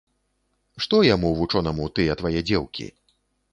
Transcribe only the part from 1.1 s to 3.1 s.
яму, вучонаму, тыя твае дзеўкі?